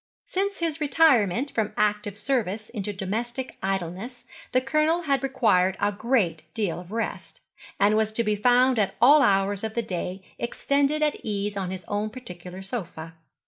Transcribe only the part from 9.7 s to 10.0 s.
the